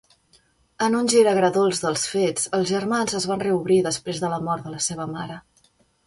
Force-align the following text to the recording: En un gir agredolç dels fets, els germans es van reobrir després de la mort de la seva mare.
En 0.83 0.95
un 0.99 1.09
gir 1.13 1.19
agredolç 1.31 1.81
dels 1.83 2.05
fets, 2.13 2.47
els 2.59 2.65
germans 2.71 3.13
es 3.19 3.27
van 3.33 3.43
reobrir 3.43 3.77
després 3.89 4.23
de 4.23 4.31
la 4.31 4.41
mort 4.47 4.65
de 4.69 4.73
la 4.77 4.81
seva 4.87 5.05
mare. 5.13 5.37